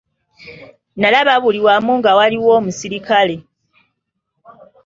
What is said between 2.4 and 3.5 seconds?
omusirikale.